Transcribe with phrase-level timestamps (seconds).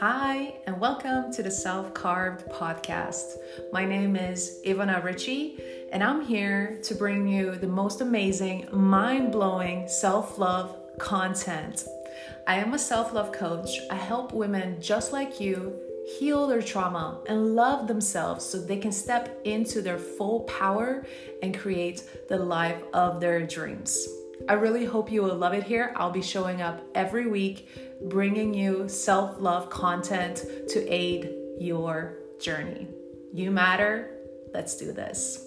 [0.00, 3.34] Hi, and welcome to the Self Carved podcast.
[3.70, 5.60] My name is Ivana Ritchie,
[5.92, 11.84] and I'm here to bring you the most amazing, mind blowing self love content.
[12.46, 13.78] I am a self love coach.
[13.90, 15.78] I help women just like you
[16.18, 21.04] heal their trauma and love themselves so they can step into their full power
[21.42, 24.08] and create the life of their dreams.
[24.48, 25.92] I really hope you will love it here.
[25.96, 27.68] I'll be showing up every week,
[28.08, 32.88] bringing you self love content to aid your journey.
[33.32, 34.16] You matter.
[34.52, 35.46] Let's do this.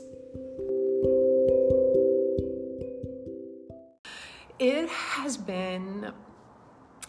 [4.59, 6.13] It has been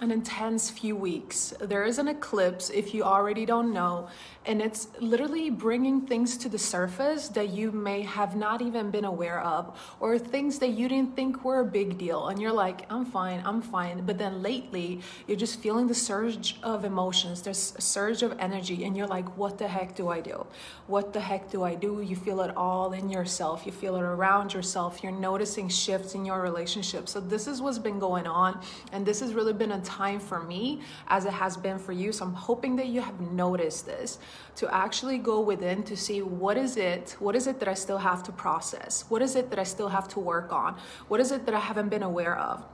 [0.01, 1.55] an intense few weeks.
[1.61, 4.09] There is an eclipse, if you already don't know,
[4.47, 9.05] and it's literally bringing things to the surface that you may have not even been
[9.05, 12.29] aware of, or things that you didn't think were a big deal.
[12.29, 14.05] And you're like, I'm fine, I'm fine.
[14.05, 18.84] But then lately, you're just feeling the surge of emotions, there's a surge of energy,
[18.84, 20.45] and you're like, what the heck do I do?
[20.89, 22.03] What the heck do I do?
[22.03, 26.27] You feel it all in yourself, you feel it around yourself, you're noticing shifts in
[26.27, 27.09] your relationship.
[27.09, 28.61] So, this is what's been going on,
[28.92, 32.13] and this has really been a time for me as it has been for you.
[32.13, 34.19] So, I'm hoping that you have noticed this
[34.57, 37.99] to actually go within to see what is it, what is it that I still
[37.99, 39.05] have to process?
[39.09, 40.77] What is it that I still have to work on?
[41.09, 42.65] What is it that I haven't been aware of?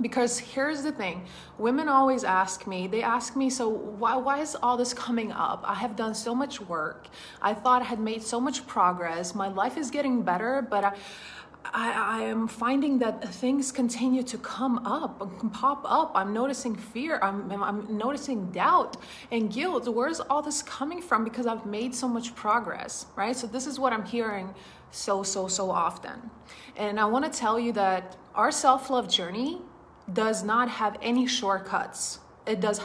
[0.00, 1.24] because here's the thing
[1.58, 5.64] women always ask me they ask me so why, why is all this coming up
[5.66, 7.08] i have done so much work
[7.40, 10.94] i thought i had made so much progress my life is getting better but i
[11.72, 16.12] I, I, am finding that things continue to come up, pop up.
[16.14, 17.18] I'm noticing fear.
[17.22, 18.96] I'm, I'm noticing doubt
[19.30, 19.88] and guilt.
[19.88, 21.24] Where's all this coming from?
[21.24, 23.34] Because I've made so much progress, right?
[23.34, 24.54] So, this is what I'm hearing
[24.90, 26.30] so, so, so often.
[26.76, 29.60] And I want to tell you that our self love journey
[30.12, 32.18] does not have any shortcuts.
[32.46, 32.80] It does,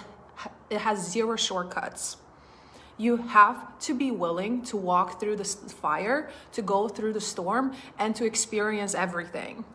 [0.69, 2.17] it has zero shortcuts.
[3.02, 7.73] You have to be willing to walk through the fire, to go through the storm,
[7.98, 9.65] and to experience everything.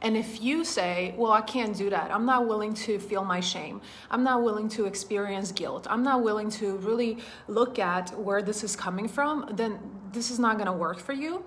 [0.00, 3.38] And if you say, Well, I can't do that, I'm not willing to feel my
[3.38, 8.42] shame, I'm not willing to experience guilt, I'm not willing to really look at where
[8.42, 9.78] this is coming from, then
[10.12, 11.44] this is not gonna work for you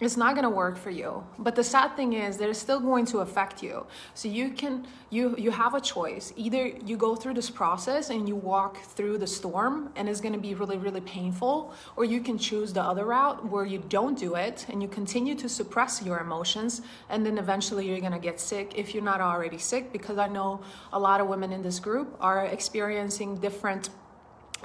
[0.00, 1.24] it's not going to work for you.
[1.38, 3.86] But the sad thing is it's still going to affect you.
[4.14, 6.32] So you can you you have a choice.
[6.36, 10.34] Either you go through this process and you walk through the storm and it's going
[10.34, 14.18] to be really really painful or you can choose the other route where you don't
[14.18, 18.18] do it and you continue to suppress your emotions and then eventually you're going to
[18.18, 20.60] get sick if you're not already sick because i know
[20.92, 23.90] a lot of women in this group are experiencing different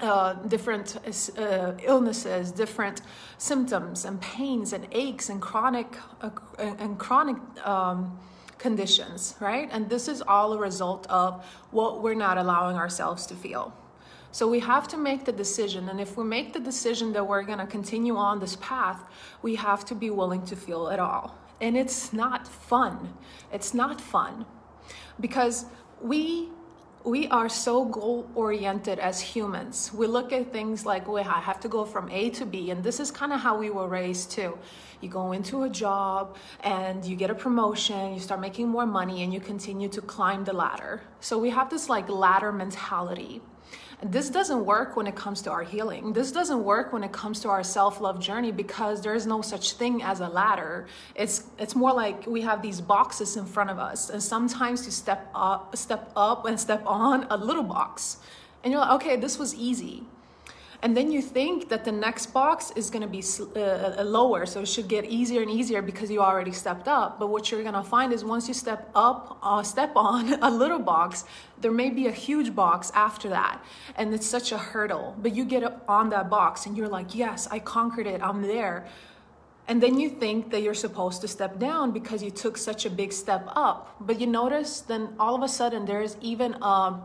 [0.01, 0.97] uh, different
[1.37, 3.01] uh, illnesses, different
[3.37, 5.87] symptoms and pains and aches and chronic
[6.21, 8.17] uh, and chronic um,
[8.57, 9.69] conditions, right?
[9.71, 13.73] And this is all a result of what we're not allowing ourselves to feel.
[14.31, 17.43] So we have to make the decision, and if we make the decision that we're
[17.43, 19.03] going to continue on this path,
[19.43, 21.37] we have to be willing to feel it all.
[21.61, 23.13] And it's not fun.
[23.51, 24.45] It's not fun
[25.19, 25.65] because
[26.01, 26.49] we
[27.05, 29.91] we are so goal oriented as humans.
[29.93, 32.71] We look at things like, well, I have to go from A to B.
[32.71, 34.57] And this is kind of how we were raised too.
[35.01, 39.23] You go into a job and you get a promotion, you start making more money,
[39.23, 41.01] and you continue to climb the ladder.
[41.19, 43.41] So we have this like ladder mentality.
[44.05, 46.13] This doesn't work when it comes to our healing.
[46.13, 50.03] This doesn't work when it comes to our self-love journey because there's no such thing
[50.03, 50.87] as a ladder.
[51.15, 54.91] It's it's more like we have these boxes in front of us and sometimes you
[54.91, 58.17] step up step up and step on a little box.
[58.63, 60.03] And you're like, "Okay, this was easy."
[60.83, 63.23] And then you think that the next box is going to be
[63.55, 67.17] uh, uh, lower so it should get easier and easier because you already stepped up.
[67.19, 70.51] But what you're going to find is once you step up uh, step on a
[70.51, 71.23] little box
[71.61, 73.63] there may be a huge box after that
[73.95, 75.15] and it's such a hurdle.
[75.17, 78.21] But you get on that box and you're like yes i conquered it.
[78.21, 78.85] I'm there.
[79.69, 82.89] And then you think that you're supposed to step down because you took such a
[82.89, 83.95] big step up.
[84.01, 86.99] But you notice then all of a sudden there's even a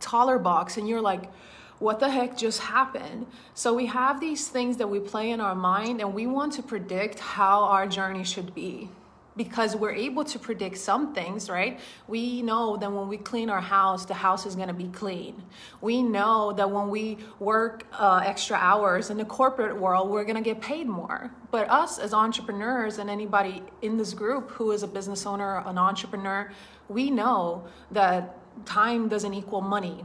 [0.00, 1.30] taller box and you're like
[1.78, 3.26] what the heck just happened?
[3.54, 6.62] So we have these things that we play in our mind and we want to
[6.62, 8.88] predict how our journey should be
[9.36, 11.80] because we're able to predict some things, right?
[12.06, 15.42] We know that when we clean our house, the house is going to be clean.
[15.80, 20.36] We know that when we work uh, extra hours in the corporate world, we're going
[20.36, 21.32] to get paid more.
[21.50, 25.78] But us as entrepreneurs and anybody in this group who is a business owner, an
[25.78, 26.52] entrepreneur,
[26.88, 30.04] we know that time doesn't equal money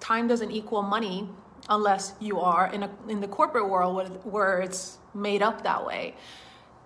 [0.00, 1.28] time doesn't equal money
[1.68, 6.14] unless you are in, a, in the corporate world where it's made up that way.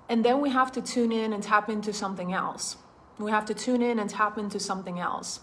[0.09, 2.77] And then we have to tune in and tap into something else.
[3.19, 5.41] We have to tune in and tap into something else.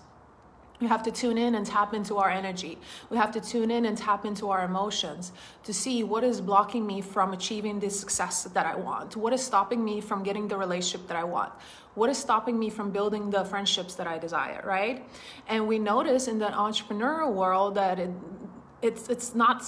[0.79, 2.77] We have to tune in and tap into our energy.
[3.09, 5.31] We have to tune in and tap into our emotions
[5.63, 9.15] to see what is blocking me from achieving the success that I want.
[9.15, 11.51] What is stopping me from getting the relationship that I want?
[11.95, 15.03] What is stopping me from building the friendships that I desire, right?
[15.47, 18.11] And we notice in the entrepreneurial world that it,
[18.83, 19.63] it's it's not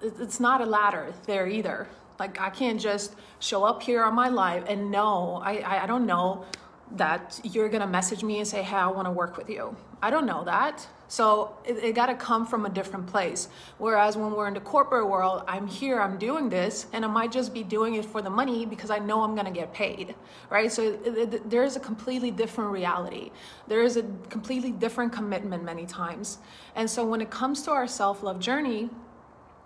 [0.00, 1.88] it's not a ladder there either.
[2.18, 6.06] Like I can't just show up here on my live and know I I don't
[6.06, 6.46] know
[6.92, 9.76] that you're gonna message me and say, hey, I wanna work with you.
[10.04, 10.86] I don't know that.
[11.08, 13.48] So it, it got to come from a different place.
[13.78, 17.32] Whereas when we're in the corporate world, I'm here, I'm doing this, and I might
[17.32, 20.14] just be doing it for the money because I know I'm going to get paid,
[20.50, 20.70] right?
[20.70, 23.30] So it, it, there is a completely different reality.
[23.66, 26.36] There is a completely different commitment many times.
[26.76, 28.90] And so when it comes to our self love journey,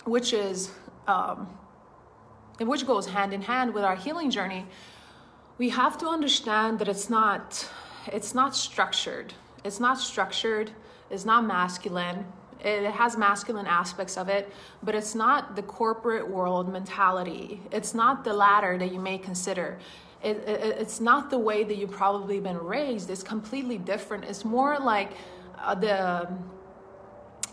[0.04, 0.70] which is,
[1.08, 1.48] um,
[2.60, 4.66] which goes hand in hand with our healing journey,
[5.58, 7.68] we have to understand that it's not
[8.12, 9.34] it's not structured
[9.64, 10.70] it's not structured
[11.10, 12.26] it's not masculine.
[12.60, 14.52] It has masculine aspects of it
[14.82, 17.60] but it's not the corporate world mentality.
[17.70, 19.78] It's not the ladder that you may consider.
[20.22, 23.10] It, it, it's not the way that you've probably been raised.
[23.10, 24.24] It's completely different.
[24.24, 25.12] It's more like
[25.56, 26.28] uh, the,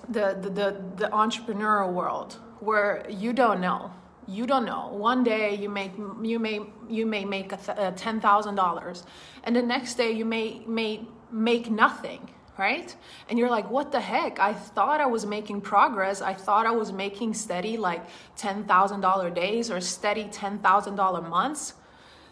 [0.09, 3.91] the the the the entrepreneurial world where you don't know.
[4.27, 4.87] You don't know.
[4.91, 5.91] One day you make
[6.23, 7.57] you may you may make a,
[7.91, 9.03] thousand dollars
[9.43, 11.05] and the next day you may may
[11.35, 12.95] make nothing right?
[13.27, 14.39] And you're like what the heck?
[14.39, 16.21] I thought i was making progress.
[16.21, 18.03] I thought i was making steady like
[18.37, 21.73] ten thousand dollar days or steady ten thousand dollar months.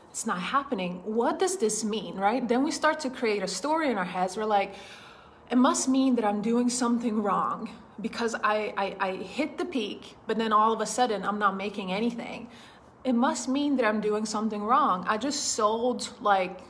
[0.10, 1.02] It's not happening.
[1.04, 2.48] What does this mean right?
[2.48, 4.38] Then we start to create a story in our heads.
[4.38, 4.76] We're like
[5.52, 7.70] it must mean that i'm doing something wrong
[8.02, 11.56] because I, I, I hit the peak, but then all of a sudden I'm not
[11.56, 12.50] making anything,
[13.04, 15.06] it must mean that I'm doing something wrong.
[15.08, 16.62] I just sold like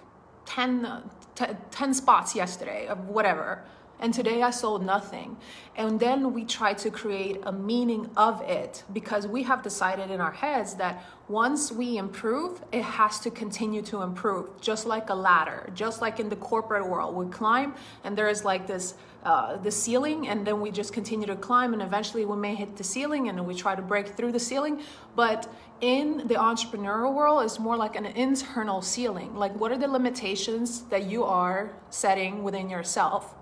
[0.45, 1.03] 10,
[1.35, 3.63] 10 spots yesterday of whatever.
[3.99, 5.37] And today I sold nothing.
[5.77, 10.19] And then we try to create a meaning of it because we have decided in
[10.19, 15.15] our heads that once we improve, it has to continue to improve, just like a
[15.15, 17.15] ladder, just like in the corporate world.
[17.15, 21.25] We climb and there is like this uh, the ceiling and then we just continue
[21.25, 24.31] to climb and eventually we may hit the ceiling and we try to break through
[24.31, 24.81] the ceiling.
[25.15, 29.35] But in the entrepreneurial world it's more like an internal ceiling.
[29.35, 33.35] Like what are the limitations that you are setting within yourself?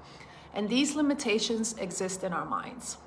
[0.54, 2.98] And these limitations exist in our minds.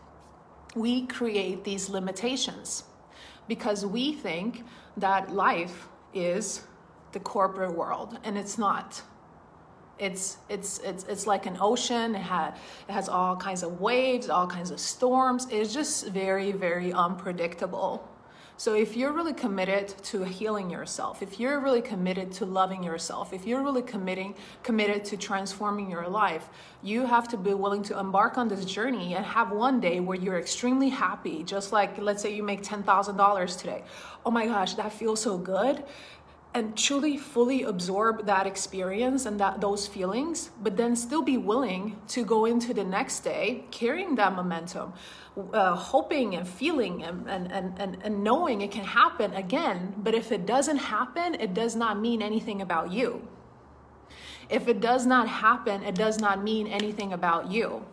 [0.75, 2.85] We create these limitations
[3.47, 4.65] because we think
[4.97, 6.62] that life is
[7.12, 9.03] the corporate world and it's not
[9.99, 12.14] it's it's it's it's like an ocean.
[12.14, 12.55] It, ha-
[12.88, 15.46] it has all kinds of waves all kinds of storms.
[15.50, 18.08] It's just very very unpredictable.
[18.56, 23.32] So if you're really committed to healing yourself if you're really committed to loving yourself
[23.32, 26.49] if you're really committing committed to transforming your life
[26.81, 30.17] you have to be willing to embark on this journey and have one day where
[30.17, 31.43] you're extremely happy.
[31.43, 33.82] Just like let's say you make $10,000 today.
[34.25, 35.82] Oh my gosh that feels so good
[36.55, 41.97] and truly fully absorb that experience and that those feelings but then still be willing
[42.06, 44.93] to go into the next day carrying that momentum
[45.53, 49.93] uh, hoping and feeling and, and, and, and knowing it can happen again.
[49.97, 53.27] But if it doesn't happen it does not mean anything about you.
[54.49, 57.85] If it does not happen it does not mean anything about you.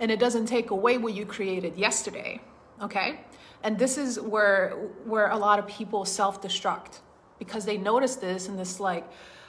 [0.00, 2.40] And it doesn't take away what you created yesterday
[2.82, 3.20] okay?
[3.62, 4.70] And this is where
[5.04, 7.00] where a lot of people self-destruct
[7.38, 9.06] because they notice this and it's like,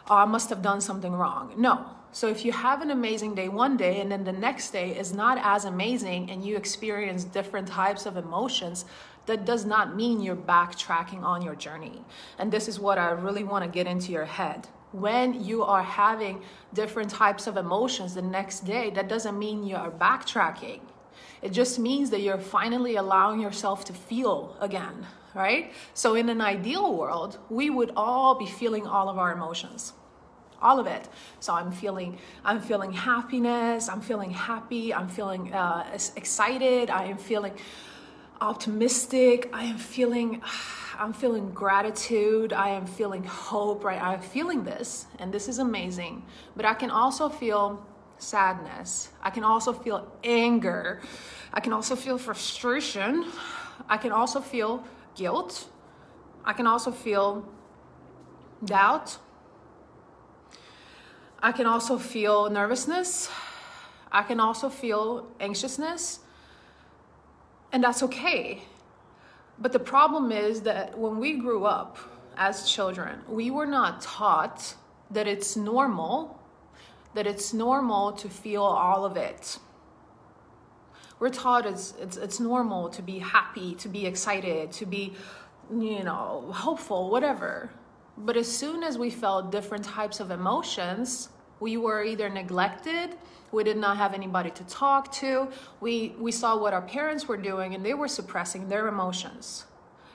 [0.09, 1.53] oh, I must have done something wrong.
[1.57, 1.85] No.
[2.11, 5.13] So if you have an amazing day one day and then the next day is
[5.13, 8.85] not as amazing and you experience different types of emotions,
[9.25, 12.03] that does not mean you're backtracking on your journey.
[12.39, 14.67] And this is what I really want to get into your head.
[14.93, 16.41] When you are having
[16.73, 20.79] different types of emotions the next day, that doesn't mean you are backtracking.
[21.41, 25.05] It just means that you're finally allowing yourself to feel again
[25.37, 25.71] right?
[25.93, 29.93] So in an ideal world, we would all be feeling all of our emotions.
[30.61, 31.07] All of it.
[31.39, 33.87] So I'm feeling, I'm feeling happiness.
[33.87, 34.93] I'm feeling happy.
[34.93, 36.89] I'm feeling uh, excited.
[36.89, 37.53] I am feeling
[38.41, 39.49] optimistic.
[39.53, 40.41] I am feeling,
[40.97, 42.53] I'm feeling gratitude.
[42.53, 43.83] I am feeling hope.
[43.83, 44.01] Right?
[44.01, 46.25] I'm feeling this, and this is amazing.
[46.55, 47.85] But I can also feel
[48.17, 49.09] sadness.
[49.21, 51.01] I can also feel anger.
[51.53, 53.25] I can also feel frustration.
[53.87, 54.83] I can also feel
[55.17, 55.67] guilt.
[56.45, 57.45] I can also feel
[58.63, 59.17] doubt.
[61.39, 63.29] I can also feel nervousness.
[64.11, 66.19] I can also feel anxiousness.
[67.73, 68.63] And that's okay.
[69.59, 71.97] But the problem is that when we grew up
[72.37, 74.75] as children, we were not taught
[75.11, 76.37] that it's normal
[77.17, 79.57] that it's normal to feel all of it.
[81.19, 85.13] We're taught it's, it's, it's normal to be happy, to be excited, to be,
[85.71, 87.71] you know, hopeful, whatever.
[88.17, 93.15] But as soon as we felt different types of emotions, we were either neglected,
[93.51, 95.47] we did not have anybody to talk to,
[95.81, 99.65] we, we saw what our parents were doing and they were suppressing their emotions.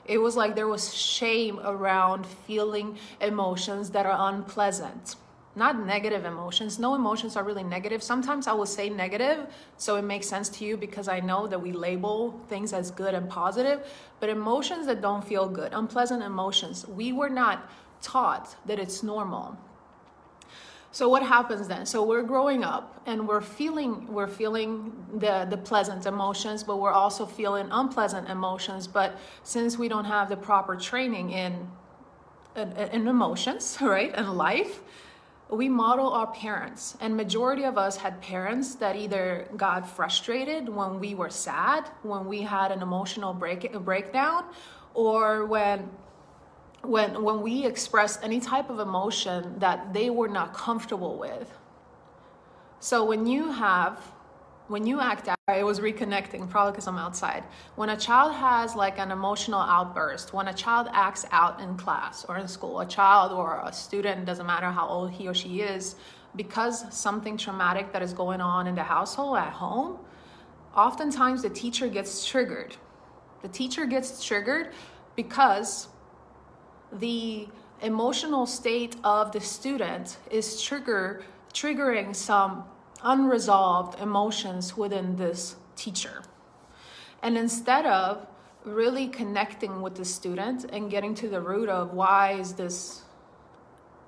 [0.05, 5.15] It was like there was shame around feeling emotions that are unpleasant
[5.55, 6.79] not negative emotions.
[6.79, 8.01] No emotions are really negative.
[8.01, 11.61] Sometimes I will say negative, so it makes sense to you because I know that
[11.61, 13.85] we label things as good and positive,
[14.19, 17.69] but emotions that don't feel good, unpleasant emotions, we were not
[18.01, 19.57] taught that it's normal.
[20.91, 21.87] So what happens then?
[21.87, 26.91] So we're growing up and we're feeling we're feeling the the pleasant emotions, but we're
[26.91, 31.67] also feeling unpleasant emotions, but since we don't have the proper training in
[32.55, 34.15] in, in emotions, right?
[34.15, 34.81] In life,
[35.49, 40.99] we model our parents and majority of us had parents that either got frustrated when
[40.99, 44.45] we were sad when we had an emotional break breakdown
[44.93, 45.89] or when
[46.81, 51.51] when when we expressed any type of emotion that they were not comfortable with.
[52.79, 54.01] So when you have
[54.67, 57.43] when you act out, it was reconnecting, probably because I'm outside.
[57.75, 62.25] When a child has like an emotional outburst, when a child acts out in class
[62.29, 65.61] or in school, a child or a student, doesn't matter how old he or she
[65.61, 65.95] is,
[66.35, 69.99] because something traumatic that is going on in the household at home,
[70.75, 72.75] oftentimes the teacher gets triggered.
[73.41, 74.73] The teacher gets triggered
[75.15, 75.89] because
[76.91, 77.47] the
[77.81, 82.63] emotional state of the student is trigger triggering some
[83.03, 86.23] unresolved emotions within this teacher.
[87.21, 88.27] And instead of
[88.65, 93.03] really connecting with the student and getting to the root of why is this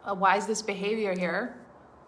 [0.06, 1.58] uh, why is this behavior here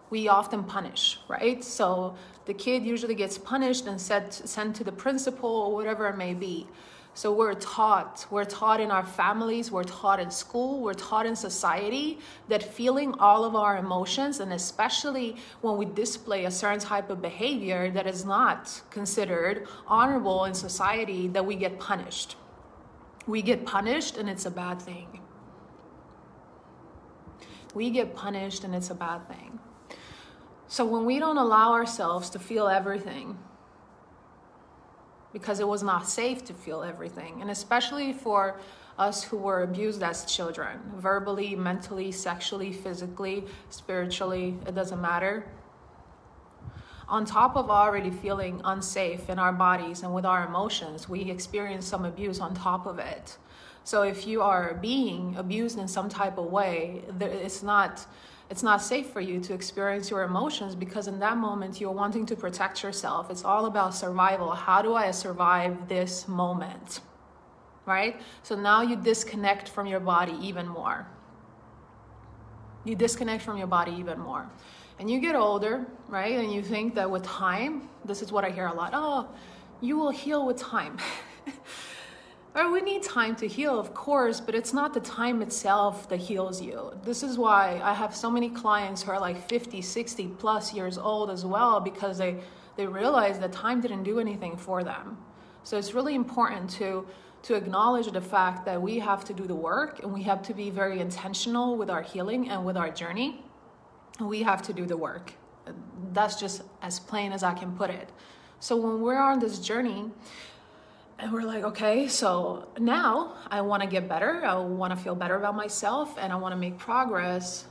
[0.08, 2.14] we often punish right so
[2.46, 6.32] the kid usually gets punished and sent, sent to the principal or whatever it may
[6.32, 6.66] be
[7.14, 11.34] so we're taught, we're taught in our families, we're taught in school, we're taught in
[11.34, 17.10] society that feeling all of our emotions, and especially when we display a certain type
[17.10, 22.36] of behavior that is not considered honorable in society, that we get punished.
[23.26, 25.20] We get punished and it's a bad thing.
[27.74, 29.58] We get punished and it's a bad thing.
[30.68, 33.38] So when we don't allow ourselves to feel everything,
[35.32, 37.40] because it was not safe to feel everything.
[37.40, 38.58] And especially for
[38.98, 45.46] us who were abused as children, verbally, mentally, sexually, physically, spiritually, it doesn't matter.
[47.08, 51.86] On top of already feeling unsafe in our bodies and with our emotions, we experience
[51.86, 53.38] some abuse on top of it.
[53.84, 58.04] So if you are being abused in some type of way, it's not
[58.50, 62.24] it's not safe for you to experience your emotions because in that moment you're wanting
[62.26, 63.30] to protect yourself.
[63.30, 64.52] It's all about survival.
[64.52, 67.00] How do I survive this moment?
[67.84, 68.20] Right?
[68.42, 71.06] So now you disconnect from your body even more.
[72.84, 74.48] You disconnect from your body even more.
[74.98, 76.38] And you get older, right?
[76.38, 79.28] And you think that with time, this is what I hear a lot oh,
[79.80, 80.98] you will heal with time.
[82.54, 86.18] Or we need time to heal, of course, but it's not the time itself that
[86.18, 86.92] heals you.
[87.04, 90.96] This is why I have so many clients who are like 50, 60 plus years
[90.98, 92.38] old as well because they,
[92.76, 95.18] they realize that time didn't do anything for them.
[95.62, 97.06] So it's really important to,
[97.42, 100.54] to acknowledge the fact that we have to do the work and we have to
[100.54, 103.44] be very intentional with our healing and with our journey.
[104.20, 105.34] We have to do the work.
[106.12, 108.10] That's just as plain as I can put it.
[108.58, 110.10] So when we're on this journey,
[111.18, 114.44] and we're like, okay, so now I want to get better.
[114.44, 117.66] I want to feel better about myself and I want to make progress.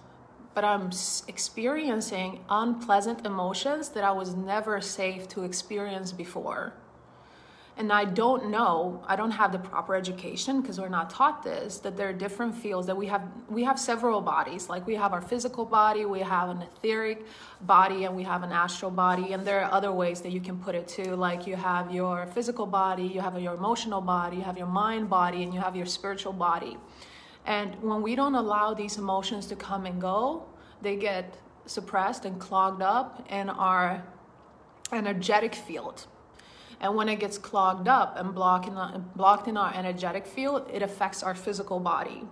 [0.53, 0.89] But I'm
[1.27, 6.73] experiencing unpleasant emotions that I was never safe to experience before
[7.77, 11.77] and I don't know, I don't have the proper education because we're not taught this,
[11.79, 14.67] that there are different fields that we have we have several bodies.
[14.67, 17.25] Like we have our physical body, we have an etheric
[17.61, 19.33] body, and we have an astral body.
[19.33, 21.15] And there are other ways that you can put it too.
[21.15, 25.07] Like you have your physical body, you have your emotional body, you have your mind
[25.07, 26.77] body, and you have your spiritual body.
[27.45, 30.47] And when we don't allow these emotions to come and go,
[30.81, 34.03] they get suppressed and clogged up in our
[34.91, 36.07] energetic field
[36.79, 40.81] and when it gets clogged up and blocked in, blocked in our energetic field, it
[40.81, 42.23] affects our physical body.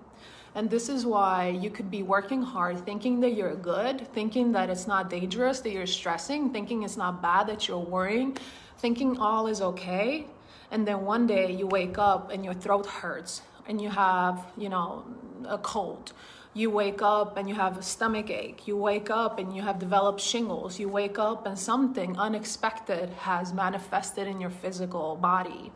[0.54, 4.70] And this is why you could be working hard, thinking that you're good, thinking that
[4.70, 8.38] it's not dangerous, that you're stressing, thinking it's not bad, that you're worrying,
[8.78, 10.28] thinking all is okay.
[10.72, 14.70] And then one day you wake up and your throat hurts and you have, you
[14.70, 15.04] know,
[15.46, 16.14] a cold
[16.56, 18.66] you wake up and you have a stomach ache.
[18.66, 20.80] You wake up and you have developed shingles.
[20.80, 25.74] You wake up and something unexpected has manifested in your physical body.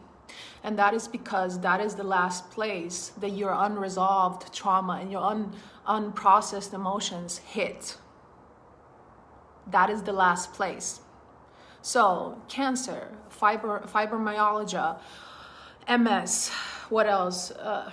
[0.63, 5.21] And that is because that is the last place that your unresolved trauma and your
[5.21, 5.53] un,
[5.85, 7.97] unprocessed emotions hit.
[9.69, 11.01] That is the last place.
[11.81, 14.97] So, cancer, fibromyalgia,
[15.89, 16.49] MS,
[16.87, 17.51] what else?
[17.51, 17.91] Uh,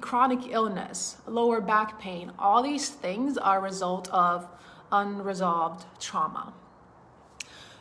[0.00, 4.48] chronic illness, lower back pain, all these things are a result of
[4.90, 6.52] unresolved trauma.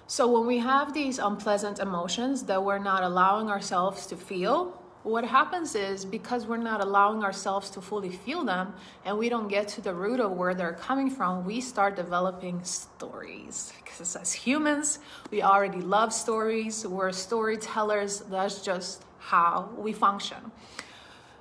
[0.07, 5.23] So when we have these unpleasant emotions that we're not allowing ourselves to feel, what
[5.23, 8.73] happens is because we're not allowing ourselves to fully feel them
[9.03, 12.63] and we don't get to the root of where they're coming from, we start developing
[12.63, 13.71] stories.
[13.83, 14.99] Because as humans,
[15.29, 20.51] we already love stories, we're storytellers, that's just how we function.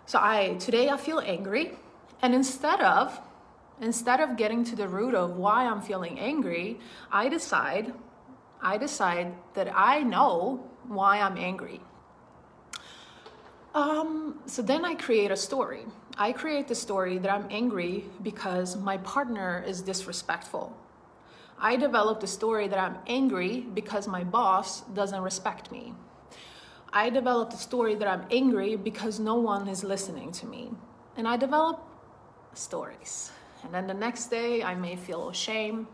[0.06, 1.72] So I today I feel angry
[2.20, 3.20] and instead of
[3.80, 6.78] instead of getting to the root of why I'm feeling angry,
[7.10, 7.94] I decide
[8.62, 11.80] I decide that I know why I'm angry.
[13.74, 15.84] Um, so then I create a story.
[16.16, 20.76] I create the story that I'm angry because my partner is disrespectful.
[21.58, 25.94] I develop the story that I'm angry because my boss doesn't respect me.
[26.96, 30.70] I developed a story that I'm angry because no one is listening to me.
[31.16, 31.82] And I develop
[32.52, 33.32] stories.
[33.64, 35.88] And then the next day, I may feel shame.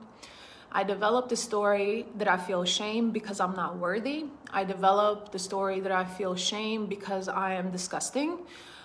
[0.71, 4.26] I developed the story that I feel shame because I'm not worthy.
[4.50, 8.40] I developed the story that I feel shame because I am disgusting.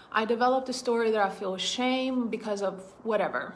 [0.10, 3.56] I developed the story that I feel shame because of whatever.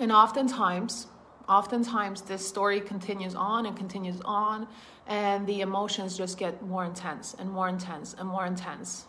[0.00, 1.06] And oftentimes,
[1.48, 4.66] oftentimes this story continues on and continues on
[5.06, 9.06] and the emotions just get more intense and more intense and more intense.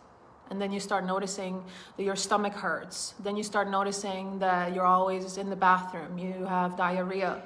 [0.49, 1.63] And then you start noticing
[1.97, 3.15] that your stomach hurts.
[3.19, 6.17] Then you start noticing that you're always in the bathroom.
[6.17, 7.41] You have diarrhea.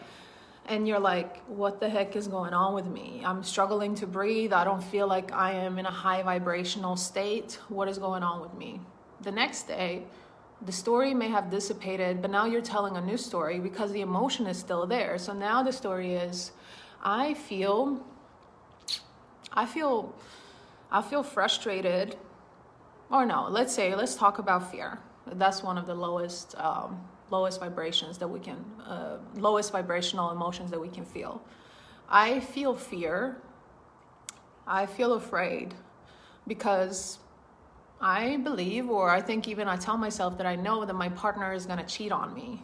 [0.67, 3.24] And you're like what the heck is going on with me?
[3.25, 4.53] I'm struggling to breathe.
[4.53, 7.57] I don't feel like i am in a high vibrational state.
[7.70, 8.79] What is going on with me?
[9.22, 10.03] The next day
[10.65, 14.45] the story may have dissipated, but now you're telling a new story because the emotion
[14.45, 15.17] is still there.
[15.17, 16.51] So now the story is
[17.03, 18.05] I feel
[19.51, 20.13] I feel
[20.91, 22.15] I feel frustrated.
[23.09, 25.00] Or no, let's say let's talk about fear.
[25.25, 30.69] That's one of the lowest um, lowest vibrations that we can uh, lowest vibrational emotions
[30.71, 31.41] that we can feel.
[32.07, 33.37] I feel fear.
[34.67, 35.74] I feel afraid
[36.47, 37.17] because
[38.01, 41.53] I believe, or I think even I tell myself that I know that my partner
[41.53, 42.64] is going to cheat on me.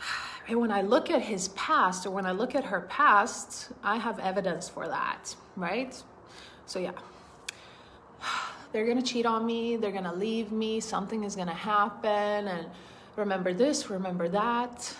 [0.48, 3.96] And when I look at his past or when I look at her past, I
[3.96, 6.00] have evidence for that, right?
[6.66, 6.92] So, yeah.
[8.72, 11.54] They're going to cheat on me, they're going to leave me, something is going to
[11.54, 12.66] happen, and
[13.14, 14.94] remember this, remember that.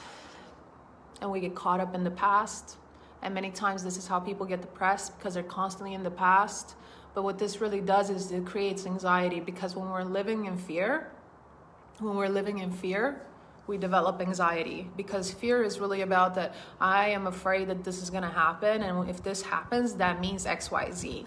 [1.21, 2.77] And we get caught up in the past.
[3.23, 6.75] And many times, this is how people get depressed because they're constantly in the past
[7.17, 11.11] but what this really does is it creates anxiety because when we're living in fear,
[11.99, 13.23] when we're living in fear,
[13.67, 18.11] we develop anxiety because fear is really about that I am afraid that this is
[18.11, 18.83] going to happen.
[18.83, 21.27] And if this happens, that means XYZ.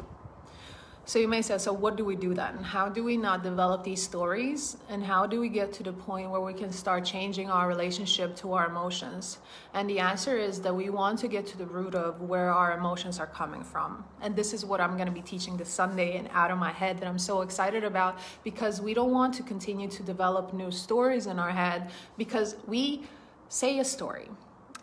[1.10, 2.58] So you may say, so what do we do then?
[2.58, 4.78] How do we not develop these stories?
[4.90, 8.36] And how do we get to the point where we can start changing our relationship
[8.36, 9.40] to our emotions?
[9.74, 12.78] And the answer is that we want to get to the root of where our
[12.78, 14.06] emotions are coming from.
[14.22, 16.72] And this is what I'm going to be teaching this Sunday and out of my
[16.72, 20.70] head that I'm so excited about because we don't want to continue to develop new
[20.70, 23.02] stories in our head because we
[23.48, 24.30] say a story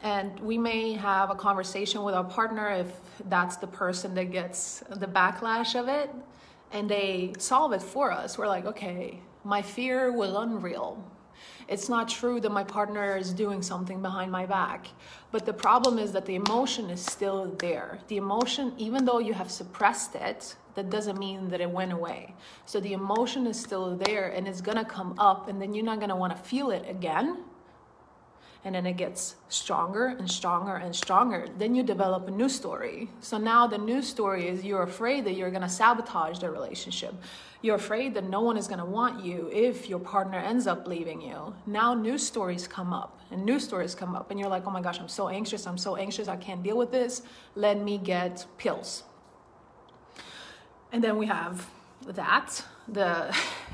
[0.07, 2.91] and we may have a conversation with our partner if
[3.29, 6.09] that's the person that gets the backlash of it
[6.71, 8.39] and they solve it for us.
[8.39, 10.91] We're like okay my fear was unreal.
[11.69, 14.89] It's not true that my partner is doing something behind my back.
[15.33, 17.99] But the problem is that the emotion is still there.
[18.07, 22.35] The emotion even though you have suppressed it that doesn't mean that it went away.
[22.65, 25.91] So the emotion is still there and it's going to come up and then you're
[25.93, 27.39] not going to want to feel it again
[28.67, 31.47] and then it gets stronger and stronger and stronger.
[31.57, 33.09] Then you develop a new story.
[33.21, 37.15] So now the new story is you're afraid that you're gonna sabotage the relationship.
[37.63, 41.21] You're afraid that no one is gonna want you if your partner ends up leaving
[41.23, 41.55] you.
[41.65, 44.83] Now new stories come up and new stories come up, and you're like, oh my
[44.83, 47.23] gosh, I'm so anxious, I'm so anxious, I can't deal with this.
[47.55, 49.05] Let me get pills.
[50.91, 51.69] And then we have
[52.09, 53.33] that, the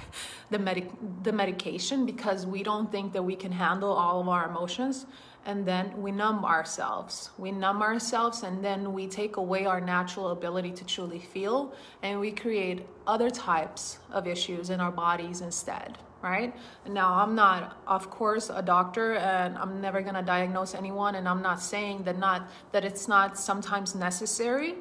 [0.53, 4.49] the, medic- the medication because we don't think that we can handle all of our
[4.49, 5.07] emotions
[5.45, 7.31] and then we numb ourselves.
[7.37, 12.21] We numb ourselves and then we take away our natural ability to truly feel and
[12.21, 15.99] we create other types of issues in our bodies instead.
[16.23, 16.55] right?
[16.88, 21.43] Now, I'm not, of course, a doctor, and I'm never gonna diagnose anyone, and I'm
[21.43, 24.77] not saying that not that it's not sometimes necessary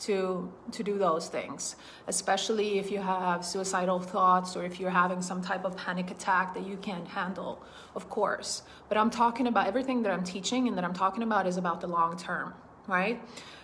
[0.00, 5.22] to to do those things, especially if you have suicidal thoughts or if you're having
[5.22, 7.62] some type of panic attack that you can't handle,
[7.94, 8.62] of course.
[8.88, 11.80] But I'm talking about everything that I'm teaching and that I'm talking about is about
[11.80, 12.54] the long term,
[12.86, 13.20] right?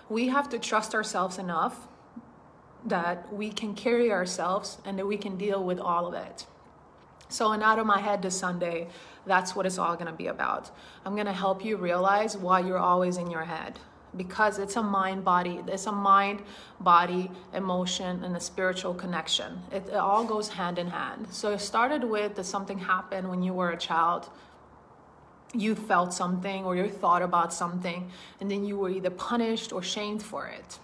[0.08, 1.88] We have to trust ourselves enough
[2.84, 6.46] that we can carry ourselves and that we can deal with all of it
[7.28, 8.88] so, and out of my head this Sunday,
[9.26, 10.70] that's what it's all gonna be about.
[11.04, 13.80] I'm gonna help you realize why you're always in your head
[14.16, 16.42] because it's a mind body it's a mind
[16.80, 19.60] body emotion and a spiritual connection.
[19.72, 21.28] It, it, all goes hand in hand.
[21.30, 24.28] So it started with that something happened when you were a child.
[25.54, 29.82] You felt something or you thought about something and then you were either punished or
[29.82, 30.78] shamed for it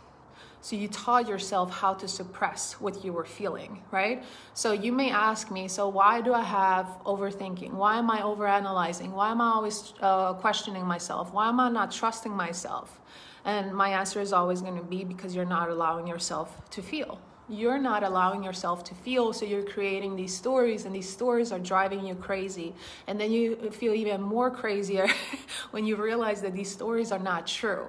[0.63, 4.23] so you taught yourself how to suppress what you were feeling, right?
[4.53, 7.73] So you may ask me, so why do I have overthinking?
[7.73, 9.13] Why am I overanalyzing?
[9.13, 11.33] Why am I always uh, questioning myself?
[11.33, 13.01] Why am I not trusting myself?
[13.47, 17.19] And my answer is always going to be because you're not allowing yourself to feel.
[17.49, 21.59] You're not allowing yourself to feel, so you're creating these stories, and these stories are
[21.59, 22.75] driving you crazy.
[23.09, 25.09] And then you feel even more crazier
[25.71, 27.87] when you realize that these stories are not true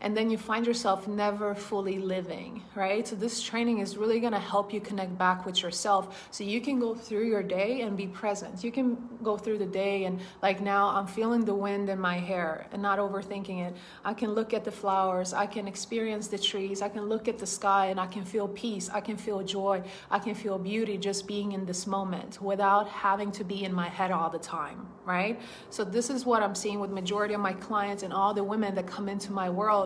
[0.00, 3.06] and then you find yourself never fully living, right?
[3.06, 6.78] So this training is really to help you connect back with yourself so you can
[6.78, 8.62] go through your day and be present.
[8.62, 12.18] You can go through the day and like now I'm feeling the wind in my
[12.18, 13.76] hair and not overthinking it.
[14.04, 17.38] I can look at the flowers, I can experience the trees, I can look at
[17.38, 20.98] the sky and I can feel peace, I can feel joy, I can feel beauty
[20.98, 24.86] just being in this moment without having to be in my head all the time,
[25.04, 25.40] right?
[25.70, 28.74] So this is what I'm seeing with majority of my clients and all the women
[28.74, 29.85] that come into my world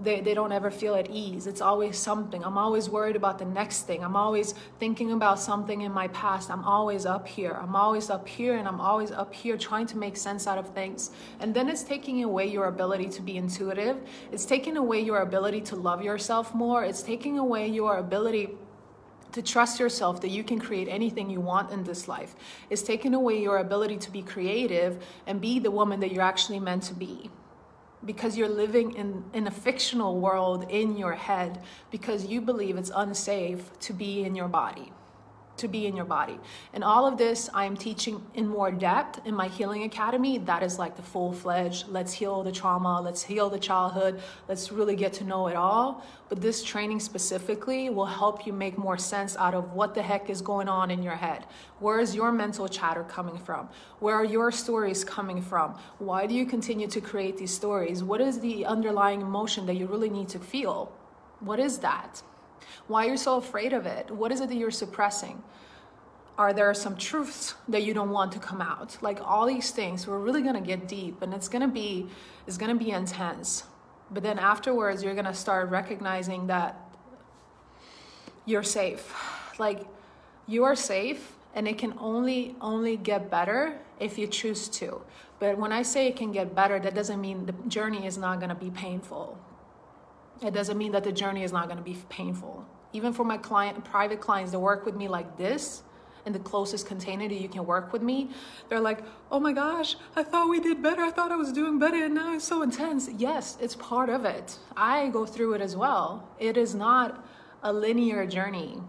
[0.00, 1.46] they, they don't ever feel at ease.
[1.46, 2.44] It's always something.
[2.44, 4.04] I'm always worried about the next thing.
[4.04, 6.50] I'm always thinking about something in my past.
[6.50, 7.58] I'm always up here.
[7.60, 10.68] I'm always up here and I'm always up here trying to make sense out of
[10.74, 11.10] things.
[11.40, 13.96] And then it's taking away your ability to be intuitive.
[14.30, 16.84] It's taking away your ability to love yourself more.
[16.84, 18.50] It's taking away your ability
[19.32, 22.34] to trust yourself that you can create anything you want in this life.
[22.70, 26.60] It's taking away your ability to be creative and be the woman that you're actually
[26.60, 27.30] meant to be
[28.04, 32.92] because you're living in, in a fictional world in your head because you believe it's
[32.94, 34.92] unsafe to be in your body
[35.58, 36.38] to be in your body.
[36.72, 40.38] And all of this I am teaching in more depth in my healing academy.
[40.38, 44.72] That is like the full fledged, let's heal the trauma, let's heal the childhood, let's
[44.72, 46.04] really get to know it all.
[46.28, 50.28] But this training specifically will help you make more sense out of what the heck
[50.28, 51.46] is going on in your head.
[51.78, 53.68] Where is your mental chatter coming from?
[54.00, 55.78] Where are your stories coming from?
[55.98, 58.02] Why do you continue to create these stories?
[58.04, 60.92] What is the underlying emotion that you really need to feel?
[61.40, 62.22] What is that?
[62.86, 64.10] Why are you're so afraid of it?
[64.10, 65.42] What is it that you're suppressing?
[66.36, 68.96] Are there some truths that you don't want to come out?
[69.02, 72.06] Like all these things, we're really gonna get deep and it's gonna be
[72.46, 73.64] it's gonna be intense.
[74.10, 76.80] But then afterwards you're gonna start recognizing that
[78.44, 79.12] you're safe.
[79.58, 79.84] Like
[80.46, 85.02] you are safe and it can only only get better if you choose to.
[85.40, 88.40] But when I say it can get better, that doesn't mean the journey is not
[88.40, 89.38] gonna be painful.
[90.42, 92.64] It doesn't mean that the journey is not gonna be painful.
[92.92, 95.82] Even for my client private clients that work with me like this
[96.26, 98.28] in the closest container that you can work with me
[98.68, 98.98] they're like
[99.30, 101.00] oh my gosh i thought we did better.
[101.02, 103.08] I thought i was doing better and now it's so intense.
[103.16, 104.58] Yes it's part of it.
[104.76, 106.28] I go through it as well.
[106.38, 107.24] It is not
[107.62, 108.80] a linear journey.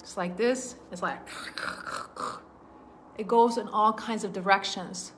[0.00, 1.20] It's like this it's like
[3.16, 5.12] it goes in all kinds of directions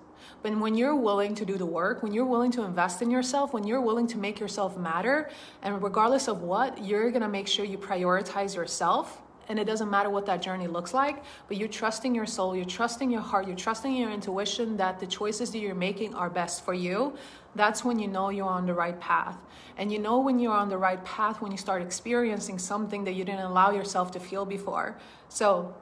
[0.52, 3.66] when you're willing to do the work, when you're willing to invest in yourself, when
[3.66, 5.30] you're willing to make yourself matter,
[5.62, 9.22] and regardless of what, you're gonna make sure you prioritize yourself.
[9.48, 12.64] And it doesn't matter what that journey looks like, but you're trusting your soul, you're
[12.64, 16.64] trusting your heart, you're trusting your intuition that the choices that you're making are best
[16.64, 17.14] for you.
[17.54, 19.36] That's when you know you're on the right path.
[19.76, 23.12] And you know when you're on the right path when you start experiencing something that
[23.12, 24.98] you didn't allow yourself to feel before.
[25.28, 25.74] So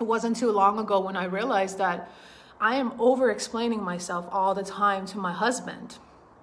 [0.00, 2.10] it wasn't too long ago when I realized that
[2.60, 5.98] I am over explaining myself all the time to my husband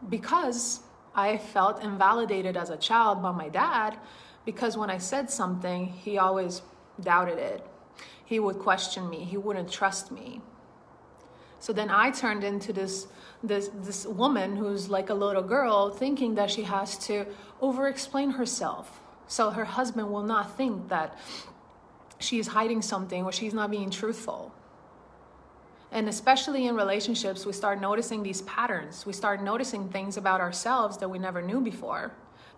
[0.09, 0.81] because
[1.13, 3.97] I felt invalidated as a child by my dad
[4.45, 6.61] because when I said something, he always
[7.01, 7.65] doubted it.
[8.25, 10.41] He would question me, he wouldn't trust me.
[11.59, 13.07] So then I turned into this
[13.43, 17.25] this this woman who's like a little girl thinking that she has to
[17.59, 19.01] over explain herself.
[19.27, 21.17] So her husband will not think that
[22.19, 24.53] she's hiding something or she's not being truthful.
[25.95, 29.05] And especially in relationships, we start noticing these patterns.
[29.05, 32.11] We start noticing things about ourselves that we never knew before.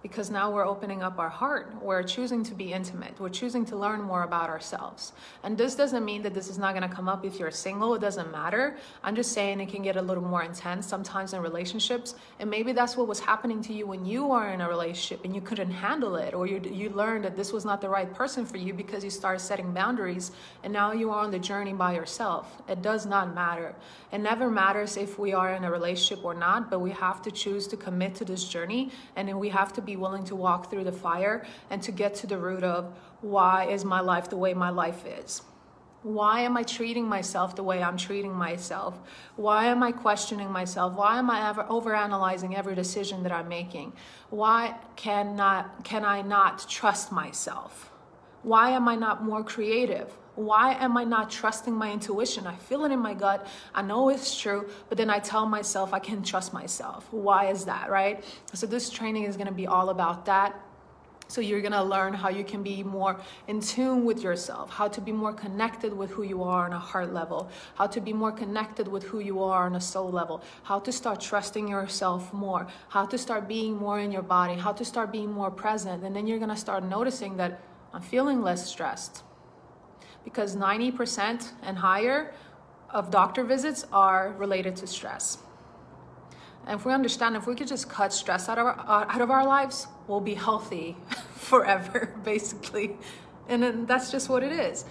[0.07, 1.69] Because now we're opening up our heart.
[1.81, 3.19] We're choosing to be intimate.
[3.19, 5.11] We're choosing to learn more about ourselves.
[5.43, 7.93] And this doesn't mean that this is not going to come up if you're single.
[7.93, 8.77] It doesn't matter.
[9.03, 12.15] I'm just saying it can get a little more intense sometimes in relationships.
[12.39, 15.35] And maybe that's what was happening to you when you are in a relationship and
[15.35, 18.45] you couldn't handle it, or you, you learned that this was not the right person
[18.45, 20.31] for you because you started setting boundaries
[20.63, 22.61] and now you are on the journey by yourself.
[22.69, 23.75] It does not matter.
[24.13, 27.31] It never matters if we are in a relationship or not, but we have to
[27.31, 30.83] choose to commit to this journey and we have to be willing to walk through
[30.83, 34.53] the fire and to get to the root of why is my life the way
[34.53, 35.41] my life is.
[36.03, 38.99] Why am I treating myself the way I'm treating myself?
[39.35, 40.93] Why am I questioning myself?
[40.93, 43.93] Why am I ever overanalyzing every decision that I'm making?
[44.29, 47.91] Why cannot can I not trust myself?
[48.43, 50.13] Why am I not more creative?
[50.37, 52.45] Why am I not trusting my intuition?
[52.45, 53.47] I feel it in my gut.
[53.73, 57.07] I know it's true, but then I tell myself I can't trust myself.
[57.09, 58.23] Why is that, right?
[58.53, 60.53] So, this training is going to be all about that.
[61.27, 65.01] So, you're to learn how you can be more in tune with yourself, how to
[65.01, 68.31] be more connected with who you are on a heart level, how to be more
[68.31, 72.67] connected with who you are on a soul level, how to start trusting yourself more,
[72.89, 76.03] how to start being more in your body, how to start being more present.
[76.03, 77.59] And then you're to start noticing that
[77.91, 79.23] I'm feeling less stressed
[80.27, 82.33] because 90% and higher
[82.89, 85.37] of doctor visits are related to stress.
[86.65, 89.21] And if we understand, if we could just cut stress out of our, uh, out
[89.21, 90.97] of our lives, we'll be healthy
[91.35, 92.97] forever, basically.
[93.47, 94.83] And that's just what it is.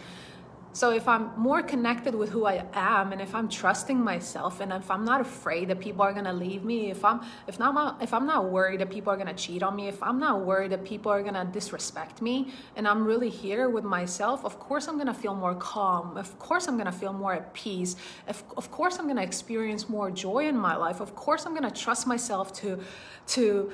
[0.77, 4.71] So if I'm more connected with who I am and if I'm trusting myself and
[4.75, 8.13] if I'm not afraid that people are to leave me, if I'm if not if
[8.13, 10.85] I'm not worried that people are to cheat on me, if I'm not worried that
[10.85, 15.15] people are to disrespect me and I'm really here with myself, of course I'm to
[15.15, 16.19] feel more calm.
[16.19, 17.97] Of course I'm to feel more at peace.
[18.29, 21.01] Of, of course I'm to experience more joy in my life.
[21.01, 22.81] Of course I'm to trust myself to
[23.29, 23.73] to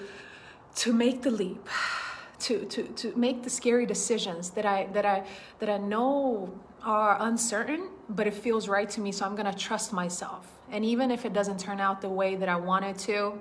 [0.76, 1.68] to make the leap
[2.38, 5.24] to, to, to make the scary decisions that I that I
[5.58, 9.92] that I know are uncertain, but it feels right to me, so I'm gonna trust
[9.92, 10.48] myself.
[10.70, 13.40] And even if it doesn't turn out the way that I wanted to,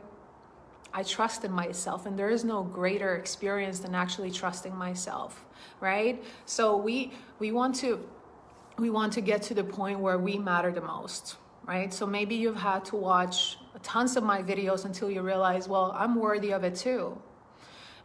[0.93, 5.45] I trust in myself, and there is no greater experience than actually trusting myself,
[5.79, 6.21] right?
[6.45, 8.05] So we we want to
[8.77, 11.93] we want to get to the point where we matter the most, right?
[11.93, 16.15] So maybe you've had to watch tons of my videos until you realize, well, I'm
[16.15, 17.17] worthy of it too.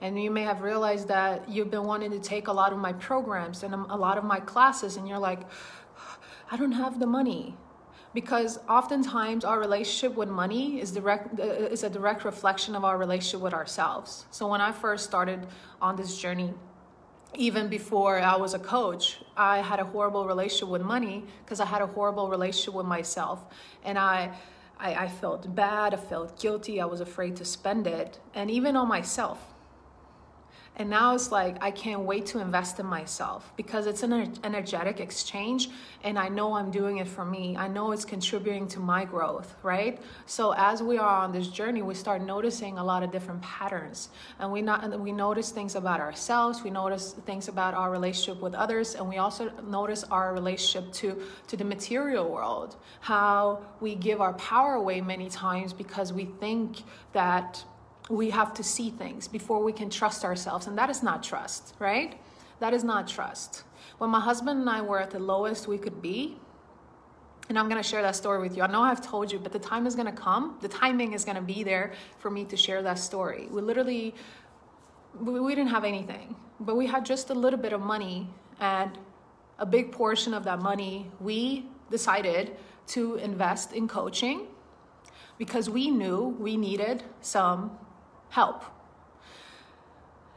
[0.01, 2.93] And you may have realized that you've been wanting to take a lot of my
[2.93, 5.41] programs and a lot of my classes, and you're like,
[6.51, 7.57] I don't have the money.
[8.15, 12.97] Because oftentimes our relationship with money is direct uh, is a direct reflection of our
[12.97, 14.25] relationship with ourselves.
[14.31, 15.47] So when I first started
[15.83, 16.55] on this journey,
[17.35, 21.67] even before I was a coach, I had a horrible relationship with money because I
[21.67, 23.45] had a horrible relationship with myself.
[23.85, 24.33] And I,
[24.79, 28.77] I, I, felt bad, I felt guilty, I was afraid to spend it, and even
[28.77, 29.56] on myself.
[30.79, 35.01] And now it's like, I can't wait to invest in myself because it's an energetic
[35.01, 35.71] exchange
[36.05, 37.57] and I know I'm doing it for me.
[37.57, 39.99] I know it's contributing to my growth, right?
[40.27, 44.11] So as we are on this journey, we start noticing a lot of different patterns
[44.39, 48.55] and we not, we notice things about ourselves, we notice things about our relationship with
[48.55, 54.21] others, and we also notice our relationship to, to the material world, how we give
[54.21, 56.83] our power away many times because we think
[57.15, 57.65] that
[58.09, 60.67] we have to see things before we can trust ourselves.
[60.67, 62.21] And that is not trust, right?
[62.61, 63.65] That is not trust.
[63.99, 66.39] When my husband and I were at the lowest we could be,
[67.49, 68.63] and I'm going to share that story with you.
[68.63, 70.57] I know I've told you, but the time is going to come.
[70.61, 73.47] The timing is going to be there for me to share that story.
[73.51, 74.15] We literally,
[75.21, 78.29] we, didn't have anything, but we had just a little bit of money.
[78.59, 78.99] And
[79.59, 82.57] a big portion of that money, we decided
[82.89, 84.49] to invest in coaching
[85.39, 87.79] because we knew we needed some
[88.37, 88.61] help.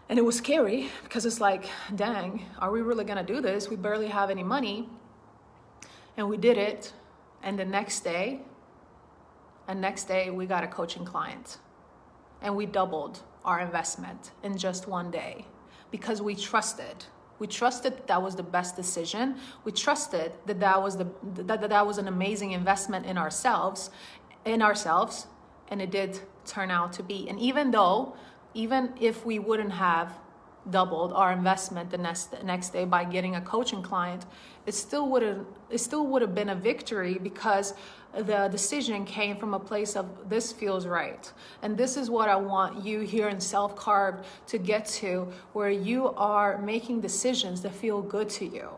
[0.07, 3.69] And it was scary because it's like, dang, are we really gonna do this?
[3.69, 4.87] We barely have any money.
[6.15, 6.93] And we did it.
[7.43, 8.39] And the next day,
[9.67, 11.57] and next day, we got a coaching client.
[12.41, 15.45] And we doubled our investment in just one day
[15.91, 16.97] because we trusted.
[17.37, 19.35] We trusted that, was the best decision.
[19.65, 21.07] We trusted that that was the
[21.49, 23.89] that that was an amazing investment in ourselves,
[24.45, 25.27] in ourselves,
[25.69, 27.29] and it did turn out to be.
[27.29, 28.15] And even though,
[28.53, 30.13] even if we wouldn't have
[30.69, 34.25] doubled our investment the next the next day by getting a coaching client,
[34.65, 37.73] it still would have it still would have been a victory because
[38.13, 41.31] the decision came from a place of this feels right.
[41.61, 45.69] And this is what I want you here in self carved to get to where
[45.69, 48.69] you are making decisions that feel good to you.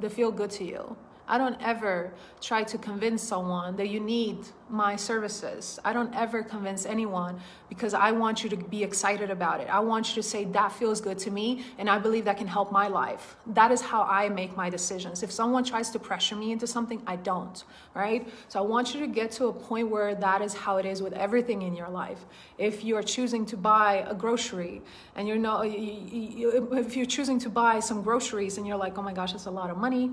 [0.00, 4.38] That feel good to you I don't ever try to convince someone that you need
[4.68, 5.78] my services.
[5.84, 9.68] I don't ever convince anyone because I want you to be excited about it.
[9.68, 12.46] I want you to say, that feels good to me, and I believe that can
[12.46, 13.36] help my life.
[13.46, 15.22] That is how I make my decisions.
[15.22, 18.28] If someone tries to pressure me into something, I don't, right?
[18.48, 21.02] So I want you to get to a point where that is how it is
[21.02, 22.24] with everything in your life.
[22.58, 24.82] If you're choosing to buy a grocery
[25.16, 29.12] and you're not, if you're choosing to buy some groceries and you're like, oh my
[29.12, 30.10] gosh, that's a lot of money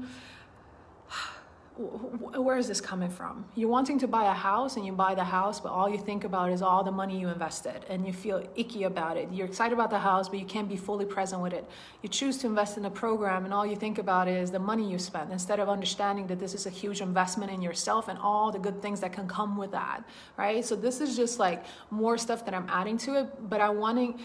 [1.78, 3.46] where is this coming from?
[3.56, 6.26] You're wanting to buy a house and you buy the house, but all you think
[6.26, 9.30] about is all the money you invested and you feel icky about it.
[9.32, 11.66] You're excited about the house, but you can't be fully present with it.
[12.02, 14.90] You choose to invest in a program and all you think about is the money
[14.90, 18.52] you spent instead of understanding that this is a huge investment in yourself and all
[18.52, 20.04] the good things that can come with that,
[20.38, 20.66] right?
[20.66, 24.20] So this is just like more stuff that I'm adding to it, but I'm wanting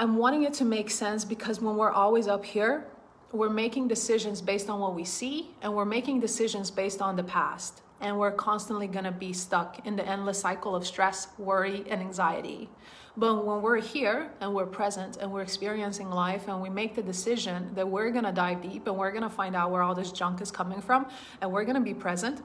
[0.00, 2.86] I'm wanting it to make sense because when we're always up here,
[3.32, 7.24] we're making decisions based on what we see and we're making decisions based on the
[7.24, 7.82] past.
[8.00, 12.00] And we're constantly going to be stuck in the endless cycle of stress worry and
[12.00, 12.70] anxiety.
[13.16, 17.02] But when we're here and we're present and we're experiencing life and we make the
[17.02, 19.96] decision that we're going to dive deep and we're going to find out where all
[19.96, 21.06] this junk is coming from
[21.40, 22.42] and we're going to be present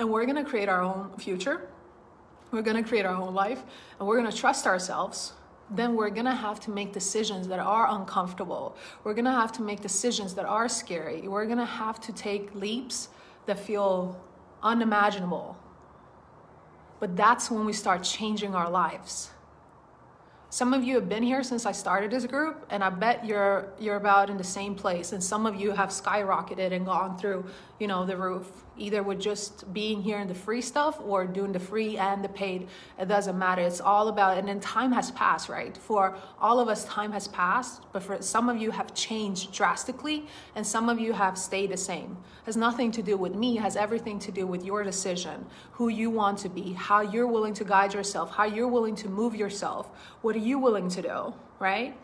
[0.00, 1.68] and we're going to create our own future
[2.50, 3.62] we're going to create our own life
[3.98, 5.34] and we're going to trust ourselves
[5.70, 8.76] then we're gonna have to make decisions that are uncomfortable.
[9.04, 11.28] We're gonna have to make decisions that are scary.
[11.28, 13.08] We're gonna have to take leaps
[13.46, 14.20] that feel
[14.62, 15.56] unimaginable.
[17.00, 19.30] But that's when we start changing our lives.
[20.50, 23.72] Some of you have been here since I started this group, and I bet you're
[23.80, 25.12] you're about in the same place.
[25.12, 27.46] And some of you have skyrocketed and gone through,
[27.80, 31.52] you know, the roof either with just being here in the free stuff or doing
[31.52, 32.68] the free and the paid.
[32.98, 33.62] It doesn't matter.
[33.62, 35.76] It's all about, and then time has passed, right?
[35.76, 40.26] For all of us, time has passed, but for some of you have changed drastically
[40.54, 42.16] and some of you have stayed the same.
[42.42, 45.88] It has nothing to do with me, has everything to do with your decision, who
[45.88, 49.34] you want to be, how you're willing to guide yourself, how you're willing to move
[49.34, 49.90] yourself.
[50.22, 51.96] What are you willing to do, right?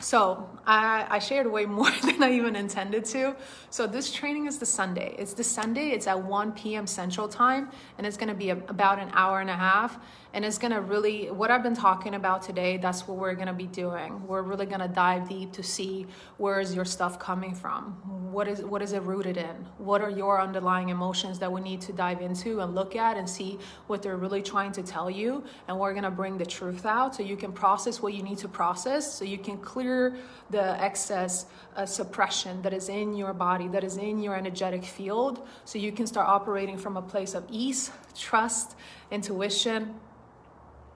[0.00, 3.36] So I, I, shared way more than I even intended to.
[3.68, 5.14] So this training is the Sunday.
[5.18, 5.90] It's the Sunday.
[5.90, 6.86] It's at 1 p.m.
[6.86, 9.98] Central Time, and it's going to be a, about an hour and a half
[10.32, 13.66] and it's gonna really what i've been talking about today that's what we're gonna be
[13.66, 14.26] doing.
[14.26, 16.06] We're really gonna dive deep to see
[16.38, 17.92] where is your stuff coming from?
[18.32, 19.56] What is what is it rooted in?
[19.78, 23.28] What are your underlying emotions that we need to dive into and look at and
[23.28, 25.44] see what they're really trying to tell you?
[25.68, 28.48] And we're gonna bring the truth out so you can process what you need to
[28.48, 30.16] process so you can clear
[30.50, 35.46] the excess uh, suppression that is in your body that is in your energetic field
[35.64, 38.76] so you can start operating from a place of ease trust
[39.10, 39.94] intuition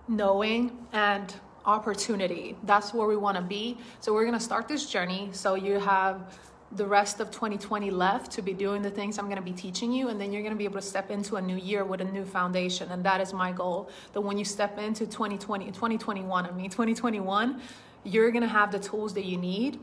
[0.09, 1.35] knowing and
[1.67, 2.57] opportunity.
[2.65, 3.79] That's where we want to be.
[4.01, 5.31] So we're going to start this journey.
[5.33, 6.39] So you have
[6.73, 9.93] the rest of 2020 left to be doing the things I'm going to be teaching
[9.93, 12.01] you and then you're going to be able to step into a new year with
[12.01, 16.47] a new foundation and that is my goal that when you step into 2020 2021
[16.47, 17.61] I mean 2021
[18.03, 19.79] you're going to have the tools that you need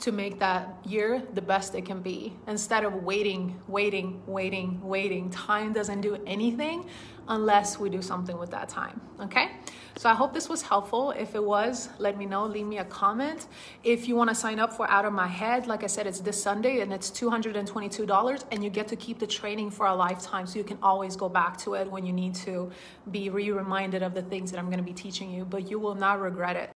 [0.00, 5.30] to make that year the best it can be instead of waiting, waiting, waiting, waiting.
[5.30, 6.88] Time doesn't do anything
[7.28, 9.00] unless we do something with that time.
[9.20, 9.50] Okay?
[9.96, 11.10] So I hope this was helpful.
[11.10, 12.46] If it was, let me know.
[12.46, 13.48] Leave me a comment.
[13.82, 16.20] If you want to sign up for Out of My Head, like I said, it's
[16.20, 20.46] this Sunday and it's $222 and you get to keep the training for a lifetime
[20.46, 22.70] so you can always go back to it when you need to
[23.10, 25.78] be re reminded of the things that I'm going to be teaching you, but you
[25.78, 26.77] will not regret it.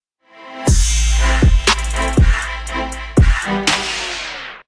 [3.49, 3.98] Thank you.